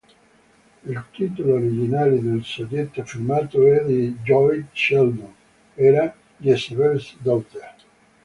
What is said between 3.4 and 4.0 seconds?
da